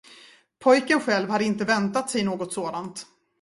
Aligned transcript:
Pojken 0.59 0.99
själv 0.99 1.29
hade 1.29 1.43
inte 1.45 1.65
väntat 1.65 2.09
sig 2.09 2.23
något 2.23 2.53
sådant. 2.53 3.07